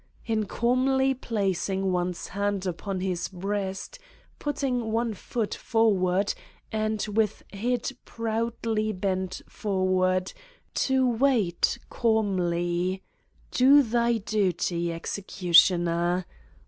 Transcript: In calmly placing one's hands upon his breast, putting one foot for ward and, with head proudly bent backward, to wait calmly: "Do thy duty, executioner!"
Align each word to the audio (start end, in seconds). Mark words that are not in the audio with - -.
In 0.25 0.47
calmly 0.47 1.13
placing 1.13 1.91
one's 1.91 2.29
hands 2.29 2.65
upon 2.65 3.01
his 3.01 3.27
breast, 3.27 3.99
putting 4.39 4.91
one 4.91 5.13
foot 5.13 5.53
for 5.53 5.93
ward 5.93 6.33
and, 6.71 6.99
with 7.07 7.43
head 7.53 7.91
proudly 8.03 8.93
bent 8.93 9.43
backward, 9.45 10.33
to 10.73 11.07
wait 11.07 11.77
calmly: 11.91 13.03
"Do 13.51 13.83
thy 13.83 14.17
duty, 14.17 14.91
executioner!" 14.91 16.25